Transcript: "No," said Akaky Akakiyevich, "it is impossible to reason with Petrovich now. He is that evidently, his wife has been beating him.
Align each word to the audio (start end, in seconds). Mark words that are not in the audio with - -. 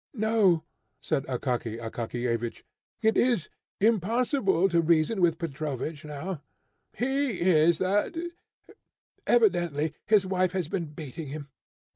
"No," 0.15 0.63
said 0.99 1.27
Akaky 1.27 1.79
Akakiyevich, 1.79 2.63
"it 3.03 3.15
is 3.15 3.49
impossible 3.79 4.67
to 4.69 4.81
reason 4.81 5.21
with 5.21 5.37
Petrovich 5.37 6.03
now. 6.03 6.41
He 6.97 7.39
is 7.39 7.77
that 7.77 8.17
evidently, 9.27 9.93
his 10.07 10.25
wife 10.25 10.53
has 10.53 10.67
been 10.67 10.85
beating 10.87 11.27
him. 11.27 11.49